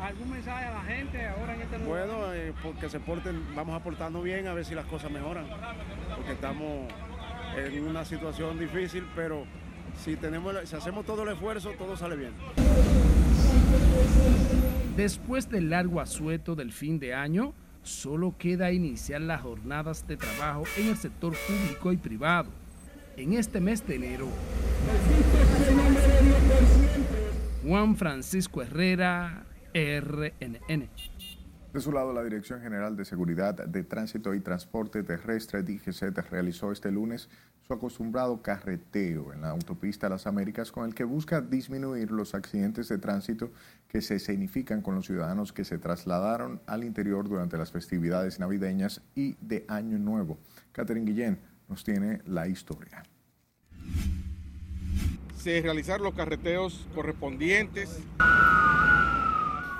[0.00, 2.06] ¿Algún mensaje a la gente ahora en este lugar?
[2.06, 5.44] Bueno, eh, porque se porten, vamos aportando bien a ver si las cosas mejoran.
[6.16, 6.90] Porque estamos
[7.58, 9.44] en una situación difícil, pero
[10.02, 12.32] si tenemos, si hacemos todo el esfuerzo, todo sale bien.
[14.96, 20.64] Después del largo asueto del fin de año, solo queda iniciar las jornadas de trabajo
[20.78, 22.48] en el sector público y privado.
[23.18, 24.28] En este mes de enero.
[27.66, 30.88] Juan Francisco Herrera, RNN.
[31.72, 36.70] De su lado, la Dirección General de Seguridad de Tránsito y Transporte Terrestre, DGCT, realizó
[36.70, 37.28] este lunes
[37.66, 42.88] su acostumbrado carreteo en la autopista Las Américas con el que busca disminuir los accidentes
[42.88, 43.50] de tránsito
[43.88, 49.02] que se significan con los ciudadanos que se trasladaron al interior durante las festividades navideñas
[49.16, 50.38] y de Año Nuevo.
[50.70, 53.02] Catherine Guillén nos tiene la historia.
[55.46, 58.00] Se realizaron los carreteos correspondientes.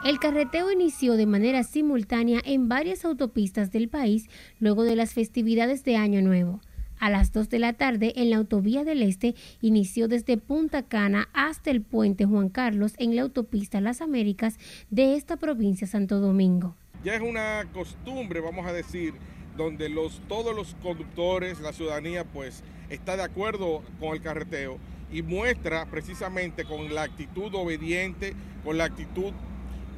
[0.04, 5.82] El carreteo inició de manera simultánea en varias autopistas del país luego de las festividades
[5.82, 6.60] de Año Nuevo.
[7.00, 11.28] A las 2 de la tarde, en la autovía del Este, inició desde Punta Cana
[11.32, 16.76] hasta el puente Juan Carlos en la autopista Las Américas de esta provincia Santo Domingo.
[17.02, 19.14] Ya es una costumbre, vamos a decir,
[19.56, 24.78] donde los, todos los conductores, la ciudadanía, pues está de acuerdo con el carreteo
[25.12, 29.32] y muestra precisamente con la actitud obediente, con la actitud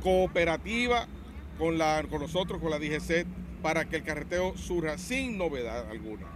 [0.02, 1.06] cooperativa
[1.58, 3.26] con, la, con nosotros, con la DGC,
[3.62, 6.26] para que el carreteo surja sin novedad alguna.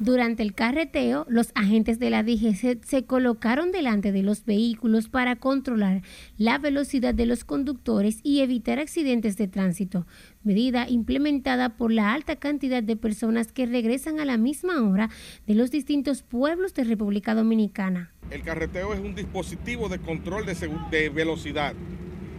[0.00, 5.36] Durante el carreteo, los agentes de la DGC se colocaron delante de los vehículos para
[5.36, 6.02] controlar
[6.36, 10.06] la velocidad de los conductores y evitar accidentes de tránsito,
[10.44, 15.10] medida implementada por la alta cantidad de personas que regresan a la misma hora
[15.46, 18.12] de los distintos pueblos de República Dominicana.
[18.30, 21.74] El carreteo es un dispositivo de control de, velocidad,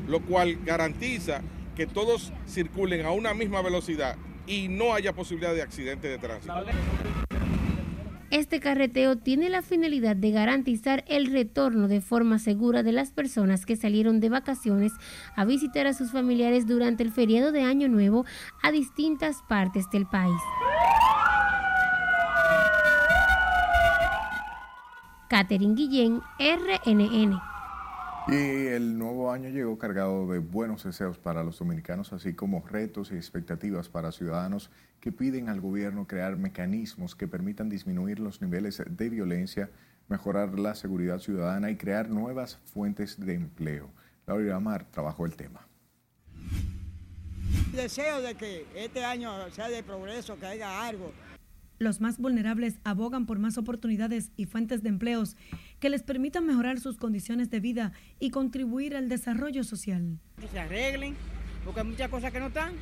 [0.07, 1.41] lo cual garantiza
[1.75, 4.15] que todos circulen a una misma velocidad
[4.47, 6.53] y no haya posibilidad de accidente de tránsito.
[8.31, 13.65] Este carreteo tiene la finalidad de garantizar el retorno de forma segura de las personas
[13.65, 14.93] que salieron de vacaciones
[15.35, 18.25] a visitar a sus familiares durante el feriado de Año Nuevo
[18.63, 20.41] a distintas partes del país.
[25.29, 27.39] Catherine Guillén, RNN.
[28.27, 33.11] Y el nuevo año llegó cargado de buenos deseos para los dominicanos, así como retos
[33.11, 34.71] y expectativas para ciudadanos
[35.05, 39.69] que piden al gobierno crear mecanismos que permitan disminuir los niveles de violencia,
[40.07, 43.91] mejorar la seguridad ciudadana y crear nuevas fuentes de empleo.
[44.25, 45.67] Laura Amar trabajó el tema.
[47.71, 51.13] Deseo de que este año sea de progreso, que haya algo.
[51.77, 55.37] Los más vulnerables abogan por más oportunidades y fuentes de empleos
[55.79, 60.17] que les permitan mejorar sus condiciones de vida y contribuir al desarrollo social.
[60.41, 61.15] Que se arreglen,
[61.63, 62.73] porque hay muchas cosas que no están.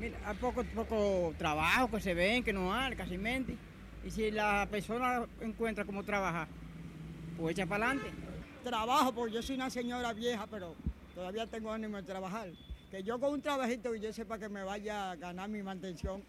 [0.00, 3.56] Mira, hay poco, poco trabajo que se ven, que no hay, casi mente.
[4.04, 6.46] Y si la persona encuentra cómo trabajar,
[7.36, 8.10] pues echa para adelante.
[8.62, 10.74] Trabajo, porque yo soy una señora vieja, pero
[11.14, 12.48] todavía tengo ánimo de trabajar.
[12.90, 16.22] Que yo con un trabajito y yo sepa que me vaya a ganar mi mantención.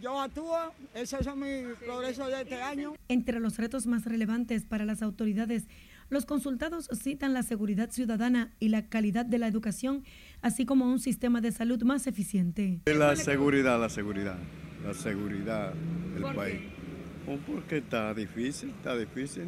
[0.00, 2.94] Yo actúo, esos son mis progresos de este año.
[3.08, 5.68] Entre los retos más relevantes para las autoridades,
[6.10, 10.04] los consultados citan la seguridad ciudadana y la calidad de la educación,
[10.44, 12.80] así como un sistema de salud más eficiente.
[12.84, 14.36] La seguridad, la seguridad,
[14.84, 15.72] la seguridad
[16.12, 16.36] del ¿Por qué?
[16.36, 16.60] país.
[17.26, 19.44] Oh, Porque está difícil, está difícil.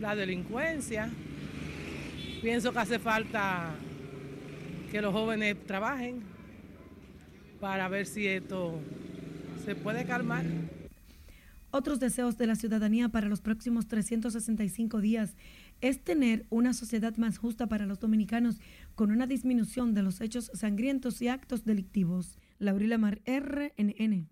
[0.00, 1.10] la delincuencia.
[2.40, 3.74] Pienso que hace falta
[4.90, 6.22] que los jóvenes trabajen
[7.60, 8.80] para ver si esto
[9.66, 10.46] se puede calmar.
[11.72, 15.34] Otros deseos de la ciudadanía para los próximos 365 días
[15.82, 18.56] es tener una sociedad más justa para los dominicanos
[18.96, 22.38] con una disminución de los hechos sangrientos y actos delictivos.
[22.58, 24.30] Laurila Mar, RNN.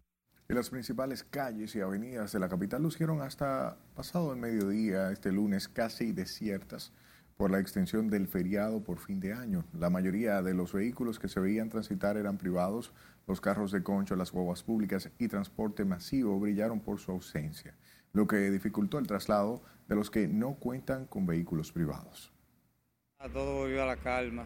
[0.48, 5.31] Y las principales calles y avenidas de la capital lucieron hasta pasado el mediodía este
[5.33, 6.92] lunes casi desiertas
[7.37, 9.66] por la extensión del feriado por fin de año.
[9.74, 12.92] La mayoría de los vehículos que se veían transitar eran privados,
[13.27, 17.74] los carros de concho, las guaguas públicas y transporte masivo brillaron por su ausencia,
[18.12, 22.34] lo que dificultó el traslado de los que no cuentan con vehículos privados.
[23.32, 24.44] Todo volvió a la calma.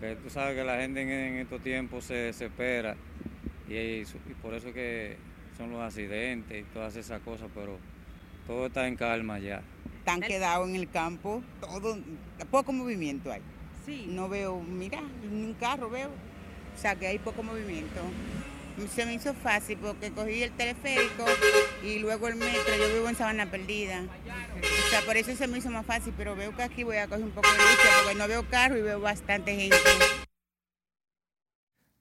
[0.00, 2.96] Que tú sabes que la gente en, en estos tiempos se desespera
[3.68, 4.06] y, y
[4.40, 5.16] por eso que
[5.56, 7.78] son los accidentes y todas esas cosas, pero
[8.46, 9.62] todo está en calma ya.
[9.98, 11.98] Están quedados en el campo, todo,
[12.50, 13.42] poco movimiento hay.
[14.06, 16.08] No veo, mira, ni un carro veo.
[16.08, 18.00] O sea que hay poco movimiento.
[18.88, 21.24] Se me hizo fácil porque cogí el teleférico
[21.84, 22.74] y luego el metro.
[22.78, 24.02] Yo vivo en Sabana Perdida.
[24.02, 27.06] O sea, por eso se me hizo más fácil, pero veo que aquí voy a
[27.06, 29.76] coger un poco de lucha porque no veo carro y veo bastante gente.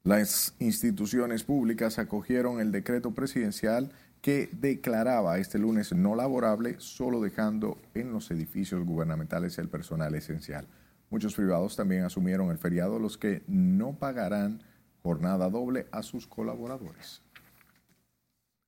[0.04, 7.78] Las instituciones públicas acogieron el decreto presidencial que declaraba este lunes no laborable, solo dejando
[7.94, 10.68] en los edificios gubernamentales el personal esencial.
[11.10, 14.62] Muchos privados también asumieron el feriado, los que no pagarán
[15.04, 17.22] jornada doble a sus colaboradores.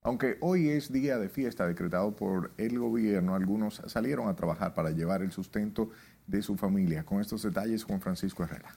[0.03, 4.89] Aunque hoy es día de fiesta decretado por el gobierno, algunos salieron a trabajar para
[4.89, 5.91] llevar el sustento
[6.25, 7.03] de su familia.
[7.03, 8.75] Con estos detalles, Juan Francisco Herrera.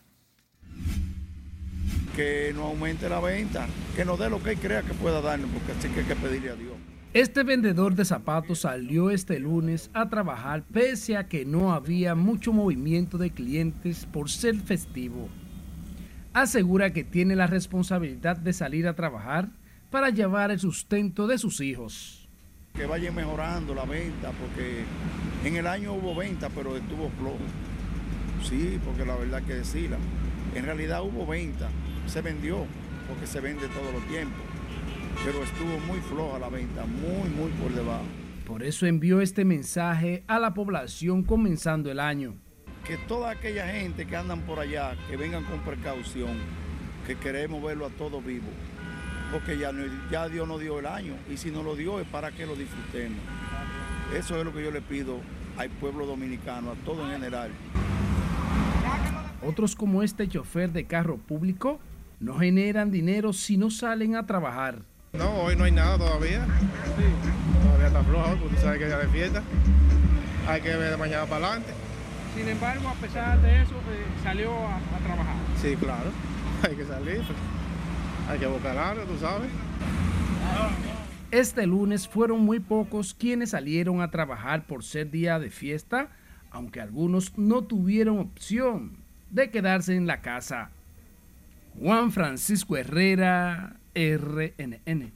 [2.14, 5.50] Que no aumente la venta, que nos dé lo que él crea que pueda darnos,
[5.50, 6.74] porque así que hay que pedirle a Dios.
[7.14, 12.52] Este vendedor de zapatos salió este lunes a trabajar pese a que no había mucho
[12.52, 15.28] movimiento de clientes por ser festivo.
[16.34, 19.50] Asegura que tiene la responsabilidad de salir a trabajar
[19.92, 22.28] para llevar el sustento de sus hijos.
[22.74, 24.82] Que vaya mejorando la venta, porque
[25.44, 27.38] en el año hubo venta, pero estuvo flojo.
[28.42, 29.96] Sí, porque la verdad que decirla.
[30.56, 31.68] En realidad hubo venta,
[32.08, 32.66] se vendió,
[33.06, 34.42] porque se vende todos los tiempos.
[35.24, 38.06] Pero estuvo muy floja la venta, muy, muy por debajo.
[38.44, 42.34] Por eso envió este mensaje a la población comenzando el año.
[42.86, 46.36] Que toda aquella gente que andan por allá, que vengan con precaución,
[47.06, 48.50] que queremos verlo a todos vivos.
[49.32, 52.06] Porque ya, no- ya Dios nos dio el año y si nos lo dio es
[52.06, 53.18] para que lo disfrutemos.
[54.14, 55.16] Eso es lo que yo le pido
[55.56, 57.50] al pueblo dominicano, a todo en general.
[59.46, 61.80] Otros como este chofer de carro público
[62.20, 64.82] no generan dinero si no salen a trabajar.
[65.14, 66.46] No, hoy no hay nada todavía.
[67.62, 69.42] Todavía está flojo, porque tú sabes que día de fiesta.
[70.48, 71.72] Hay que ver de mañana para adelante.
[72.34, 75.36] Sin embargo, a pesar de eso, eh, salió a, a trabajar.
[75.60, 76.10] Sí, claro.
[76.62, 77.16] Hay que salir.
[77.18, 77.38] pues.
[78.28, 79.50] Hay que buscar algo, tú sabes.
[81.30, 86.08] Este lunes fueron muy pocos quienes salieron a trabajar por ser día de fiesta,
[86.50, 88.96] aunque algunos no tuvieron opción
[89.30, 90.70] de quedarse en la casa.
[91.78, 95.12] Juan Francisco Herrera, RNN.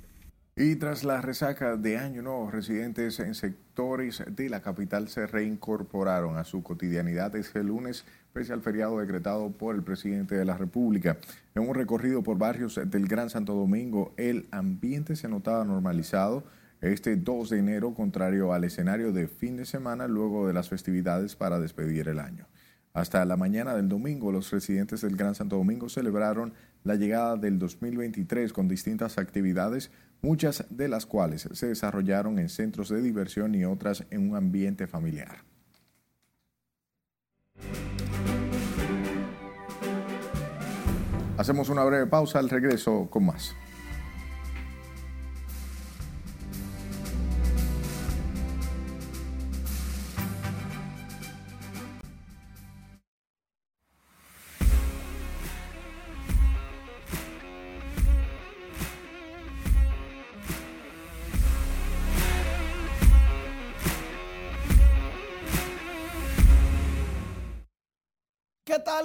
[0.61, 6.37] Y tras la resaca de Año Nuevo, residentes en sectores de la capital se reincorporaron
[6.37, 11.17] a su cotidianidad este lunes, pese al feriado decretado por el presidente de la República.
[11.55, 16.43] En un recorrido por barrios del Gran Santo Domingo, el ambiente se notaba normalizado
[16.81, 21.37] este 2 de enero, contrario al escenario de fin de semana luego de las festividades
[21.37, 22.49] para despedir el año.
[22.95, 26.53] Hasta la mañana del domingo, los residentes del Gran Santo Domingo celebraron
[26.83, 32.89] la llegada del 2023 con distintas actividades, muchas de las cuales se desarrollaron en centros
[32.89, 35.45] de diversión y otras en un ambiente familiar.
[41.37, 43.55] Hacemos una breve pausa al regreso con más.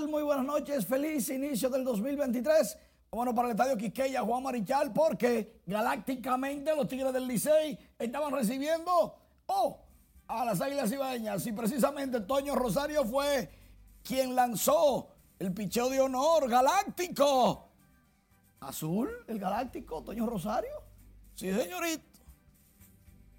[0.09, 2.77] Muy buenas noches, feliz inicio del 2023.
[3.11, 9.15] Bueno, para el estadio Quiqueya, Juan Marichal, porque galácticamente los Tigres del Licey estaban recibiendo
[9.45, 9.79] oh,
[10.27, 11.47] a las Águilas Ibaeñas.
[11.47, 13.49] Y precisamente Toño Rosario fue
[14.03, 15.07] quien lanzó
[15.39, 17.69] el picheo de honor galáctico.
[18.59, 20.83] Azul, el galáctico, Toño Rosario.
[21.35, 22.19] Sí, señorito.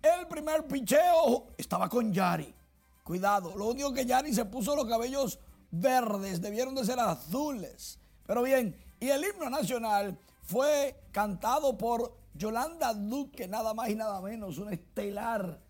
[0.02, 2.54] El primer picheo estaba con Yari.
[3.02, 5.38] Cuidado, lo único que Yari se puso los cabellos
[5.80, 7.98] verdes, debieron de ser azules.
[8.26, 14.20] Pero bien, y el himno nacional fue cantado por Yolanda Duque, nada más y nada
[14.20, 15.60] menos, una estelar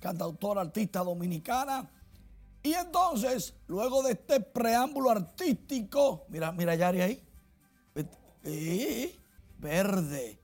[0.00, 1.90] cantautora, artista dominicana.
[2.62, 7.24] Y entonces, luego de este preámbulo artístico, mira, mira Yari ahí,
[9.58, 10.40] verde.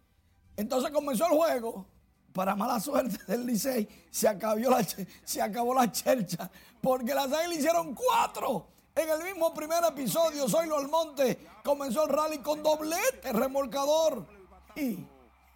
[0.56, 1.86] Entonces comenzó el juego.
[2.32, 4.84] Para mala suerte del Licey, se acabó la,
[5.24, 6.50] se acabó la chercha,
[6.80, 12.38] porque las águilas hicieron cuatro en el mismo primer episodio, Zoilo Almonte comenzó el rally
[12.38, 14.24] con doblete remolcador.
[14.76, 15.04] Y,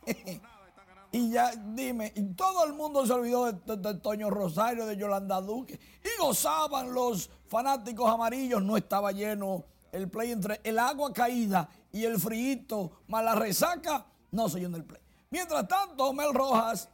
[1.12, 5.78] y ya, dime, y todo el mundo se olvidó de, Toño Rosario, de Yolanda Duque.
[6.02, 8.62] Y gozaban los fanáticos amarillos.
[8.62, 14.04] No estaba lleno el play entre el agua caída y el frío más la resaca.
[14.32, 15.00] No se llenó el play.
[15.30, 16.88] Mientras tanto, Mel Rojas,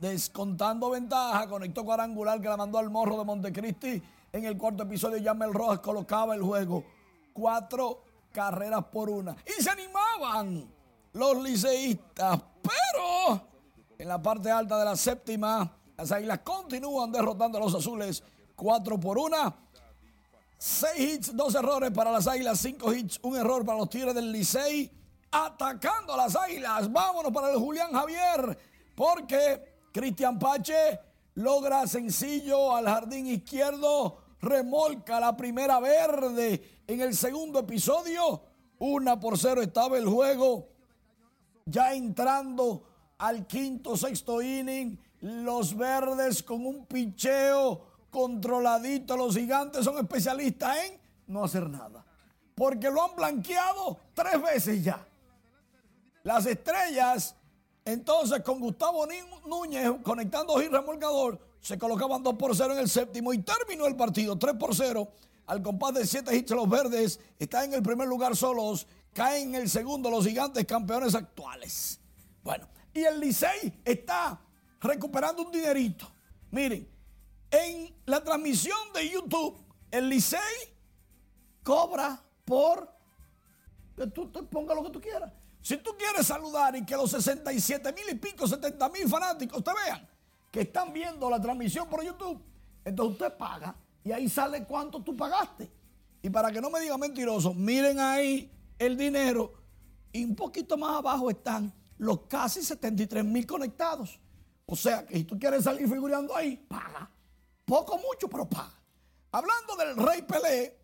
[0.00, 5.18] descontando ventaja, conectó cuadrangular que la mandó al morro de Montecristi en el cuarto episodio,
[5.18, 6.84] Yamel Rojas colocaba el juego
[7.32, 9.36] cuatro carreras por una.
[9.44, 10.72] Y se animaban
[11.12, 12.40] los liceístas.
[12.62, 13.42] Pero
[13.98, 18.22] en la parte alta de la séptima, las águilas continúan derrotando a los azules
[18.54, 19.52] cuatro por una.
[20.56, 24.30] Seis hits, dos errores para las águilas, cinco hits, un error para los tigres del
[24.30, 24.92] Licey.
[25.32, 26.90] Atacando a las águilas.
[26.92, 28.58] Vámonos para el Julián Javier.
[28.94, 31.00] Porque Cristian Pache
[31.34, 36.82] logra sencillo al jardín izquierdo, remolca la primera verde.
[36.86, 38.42] En el segundo episodio,
[38.78, 40.68] una por cero estaba el juego.
[41.66, 42.84] Ya entrando
[43.18, 49.16] al quinto, sexto inning, los verdes con un picheo controladito.
[49.16, 52.04] Los gigantes son especialistas en no hacer nada.
[52.54, 55.06] Porque lo han blanqueado tres veces ya.
[56.22, 57.34] Las estrellas
[57.92, 59.06] entonces, con Gustavo
[59.46, 63.96] Núñez conectando hit remolcador, se colocaban 2 por 0 en el séptimo y terminó el
[63.96, 65.08] partido 3 por 0.
[65.46, 69.62] Al compás de 7 hits, los verdes están en el primer lugar solos, caen en
[69.62, 72.00] el segundo los gigantes campeones actuales.
[72.42, 74.40] Bueno, y el Licey está
[74.80, 76.10] recuperando un dinerito.
[76.50, 76.88] Miren,
[77.50, 79.58] en la transmisión de YouTube,
[79.90, 80.38] el Licey
[81.62, 82.88] cobra por
[83.96, 85.32] que tú te pongas lo que tú quieras.
[85.62, 89.70] Si tú quieres saludar y que los 67 mil y pico, 70 mil fanáticos te
[89.84, 90.08] vean
[90.50, 92.42] que están viendo la transmisión por YouTube,
[92.84, 95.70] entonces usted paga y ahí sale cuánto tú pagaste.
[96.22, 99.52] Y para que no me diga mentiroso, miren ahí el dinero
[100.12, 104.18] y un poquito más abajo están los casi 73 mil conectados.
[104.66, 107.10] O sea que si tú quieres salir figurando ahí, paga.
[107.64, 108.80] Poco, mucho, pero paga.
[109.32, 110.76] Hablando del Rey Pelé,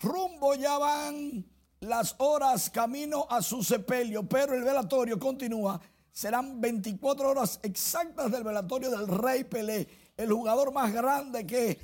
[0.00, 1.44] rumbo ya van
[1.80, 5.80] las horas camino a su sepelio, pero el velatorio continúa.
[6.12, 11.80] Serán 24 horas exactas del velatorio del Rey Pelé, el jugador más grande que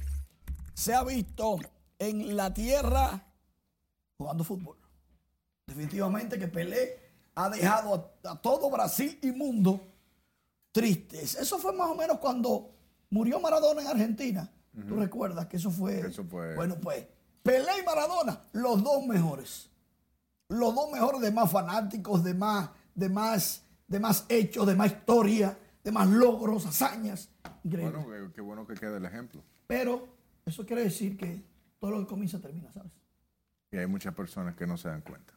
[0.74, 1.58] se ha visto
[1.98, 3.24] en la tierra
[4.18, 4.76] jugando fútbol.
[5.66, 6.98] Definitivamente que Pelé
[7.34, 9.80] ha dejado a, todo Brasil y mundo
[10.72, 11.36] tristes.
[11.36, 12.70] Eso fue más o menos cuando
[13.10, 14.52] murió Maradona en Argentina.
[14.86, 16.54] Tú recuerdas que eso fue, eso fue.
[16.54, 17.06] Bueno, pues
[17.42, 19.70] Pelé y Maradona, los dos mejores
[20.48, 24.92] los dos mejores de más fanáticos, de más, de más, de más hechos, de más
[24.92, 27.30] historia, de más logros, hazañas.
[27.62, 29.42] Bueno, qué bueno que quede el ejemplo.
[29.66, 30.08] Pero
[30.44, 31.42] eso quiere decir que
[31.80, 32.92] todo lo que comienza termina, ¿sabes?
[33.72, 35.34] Y hay muchas personas que no se dan cuenta.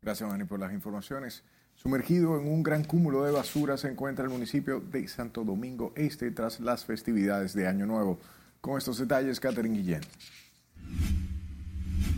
[0.00, 1.42] Gracias, Manny, por las informaciones.
[1.74, 6.30] Sumergido en un gran cúmulo de basura se encuentra el municipio de Santo Domingo Este
[6.30, 8.20] tras las festividades de Año Nuevo.
[8.60, 10.00] Con estos detalles, Catherine Guillén.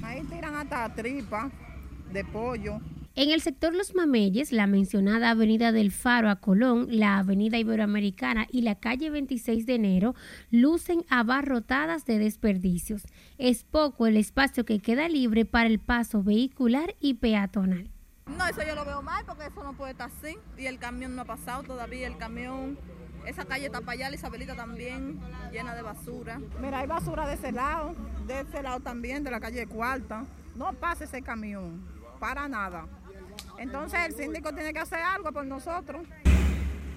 [0.03, 1.51] Ahí tiran hasta tripa
[2.13, 2.81] de pollo.
[3.19, 8.47] En el sector Los Mameyes, la mencionada Avenida del Faro a Colón, la Avenida Iberoamericana
[8.53, 10.15] y la calle 26 de enero
[10.51, 13.05] lucen abarrotadas de desperdicios.
[13.39, 17.91] Es poco el espacio que queda libre para el paso vehicular y peatonal.
[18.27, 20.37] No, eso yo lo veo mal porque eso no puede estar así.
[20.59, 22.07] Y el camión no ha pasado todavía.
[22.09, 22.77] El camión,
[23.25, 25.19] esa calle está para allá, la Isabelita también,
[25.53, 26.39] llena de basura.
[26.61, 27.95] Mira, hay basura de ese lado,
[28.27, 30.27] de ese lado también, de la calle Cuarta.
[30.55, 32.87] No pasa ese camión, para nada.
[33.59, 36.07] Entonces el síndico tiene que hacer algo por nosotros.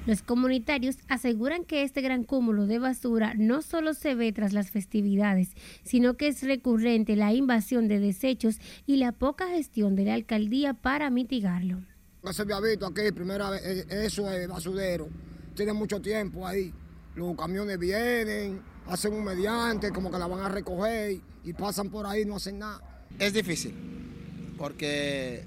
[0.06, 4.72] Los comunitarios aseguran que este gran cúmulo de basura no solo se ve tras las
[4.72, 5.50] festividades,
[5.84, 10.74] sino que es recurrente la invasión de desechos y la poca gestión de la alcaldía
[10.74, 11.84] para mitigarlo.
[12.24, 15.08] No se había visto aquí, primera vez, eh, eso es basurero.
[15.56, 16.74] Tiene mucho tiempo ahí.
[17.16, 22.06] Los camiones vienen, hacen un mediante, como que la van a recoger y pasan por
[22.06, 23.06] ahí, no hacen nada.
[23.20, 23.74] Es difícil,
[24.60, 25.46] porque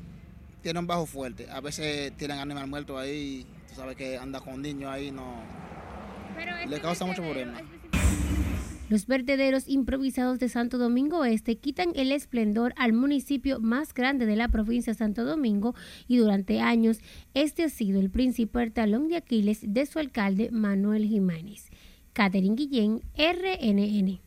[0.63, 1.49] tiene un bajo fuerte.
[1.51, 5.43] A veces tienen animal muerto ahí, tú sabes que anda con niños ahí, no.
[6.67, 7.61] Le causa mucho problema.
[8.89, 14.37] Los vertederos improvisados de Santo Domingo Este quitan el esplendor al municipio más grande de
[14.37, 15.75] la provincia de Santo Domingo
[16.09, 16.99] y durante años
[17.33, 21.71] este ha sido el principal talón de Aquiles de su alcalde Manuel Jiménez.
[22.13, 24.21] Catherine Guillén, RNN.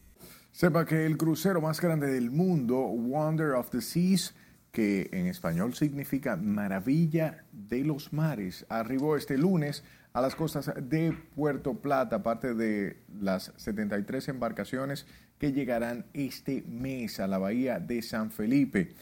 [0.51, 4.33] Sepa que el crucero más grande del mundo, Wonder of the Seas,
[4.75, 8.65] que en español significa maravilla de los mares.
[8.67, 15.07] Arribó este lunes a las costas de Puerto Plata, parte de las 73 embarcaciones
[15.37, 18.93] que llegarán este mes a la bahía de San Felipe.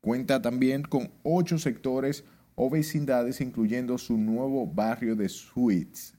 [0.00, 2.24] Cuenta también con ocho sectores
[2.54, 6.14] o vecindades, incluyendo su nuevo barrio de suites.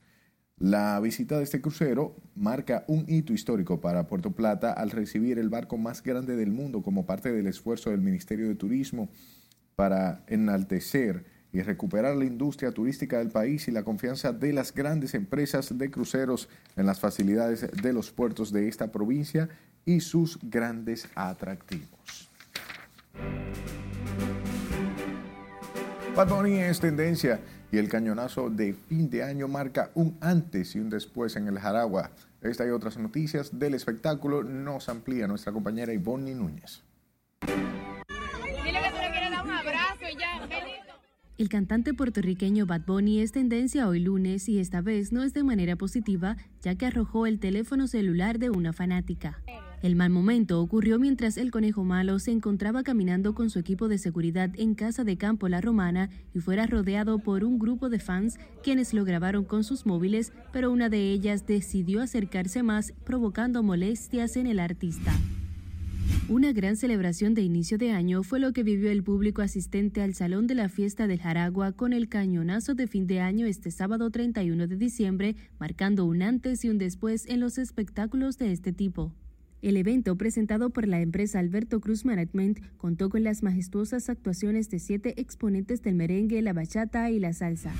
[0.57, 5.49] La visita de este crucero marca un hito histórico para Puerto Plata al recibir el
[5.49, 9.09] barco más grande del mundo como parte del esfuerzo del Ministerio de Turismo
[9.76, 15.14] para enaltecer y recuperar la industria turística del país y la confianza de las grandes
[15.14, 19.50] empresas de cruceros en las facilidades de los puertos de esta provincia
[19.86, 22.30] y sus grandes atractivos.
[26.16, 27.40] Bad es tendencia
[27.72, 31.58] y el cañonazo de fin de año marca un antes y un después en el
[31.58, 32.12] Jaragua.
[32.42, 36.84] Esta y otras noticias del espectáculo nos amplía nuestra compañera Ivonne Núñez.
[41.42, 45.44] El cantante puertorriqueño Bad Bunny es tendencia hoy lunes y esta vez no es de
[45.44, 49.42] manera positiva, ya que arrojó el teléfono celular de una fanática.
[49.82, 53.98] El mal momento ocurrió mientras el conejo malo se encontraba caminando con su equipo de
[53.98, 58.38] seguridad en casa de campo La Romana y fuera rodeado por un grupo de fans
[58.62, 64.38] quienes lo grabaron con sus móviles, pero una de ellas decidió acercarse más, provocando molestias
[64.38, 65.12] en el artista.
[66.30, 70.14] Una gran celebración de inicio de año fue lo que vivió el público asistente al
[70.14, 74.09] Salón de la Fiesta del Jaragua con el cañonazo de fin de año este sábado
[74.09, 79.14] 31 de diciembre, marcando un antes y un después en los espectáculos de este tipo.
[79.62, 84.80] El evento, presentado por la empresa Alberto Cruz Management, contó con las majestuosas actuaciones de
[84.80, 87.74] siete exponentes del merengue, la bachata y la salsa.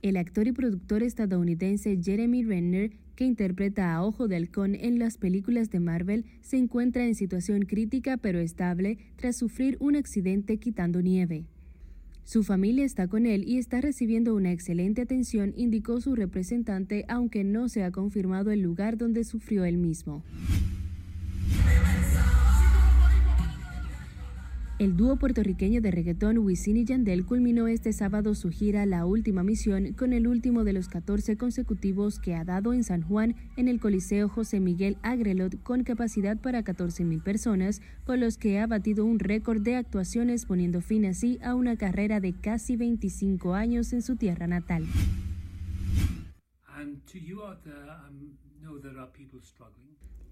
[0.00, 5.18] El actor y productor estadounidense Jeremy Renner, que interpreta a Ojo de Halcón en las
[5.18, 11.02] películas de Marvel, se encuentra en situación crítica pero estable tras sufrir un accidente quitando
[11.02, 11.46] nieve.
[12.22, 17.42] Su familia está con él y está recibiendo una excelente atención, indicó su representante, aunque
[17.42, 20.22] no se ha confirmado el lugar donde sufrió él mismo.
[24.78, 29.42] El dúo puertorriqueño de reggaetón Wisin y Yandel culminó este sábado su gira La Última
[29.42, 33.66] Misión con el último de los 14 consecutivos que ha dado en San Juan en
[33.66, 39.04] el Coliseo José Miguel Agrelot con capacidad para 14.000 personas, por los que ha batido
[39.04, 44.02] un récord de actuaciones poniendo fin así a una carrera de casi 25 años en
[44.02, 44.84] su tierra natal.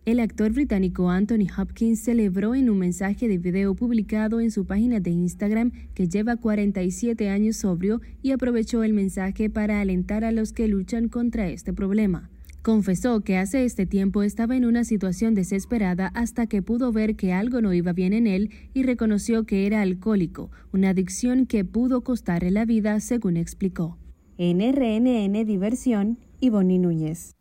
[0.07, 5.01] El actor británico Anthony Hopkins celebró en un mensaje de video publicado en su página
[5.01, 10.53] de Instagram que lleva 47 años sobrio y aprovechó el mensaje para alentar a los
[10.53, 12.31] que luchan contra este problema.
[12.63, 17.33] Confesó que hace este tiempo estaba en una situación desesperada hasta que pudo ver que
[17.33, 22.03] algo no iba bien en él y reconoció que era alcohólico, una adicción que pudo
[22.03, 23.99] costarle la vida, según explicó.
[24.39, 27.36] En RNN Diversión, Ivonne Núñez.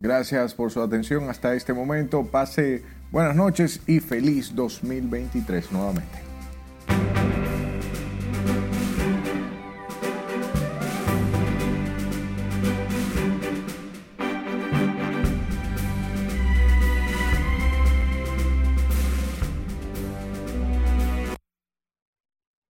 [0.00, 2.24] Gracias por su atención hasta este momento.
[2.24, 6.18] Pase buenas noches y feliz 2023 nuevamente.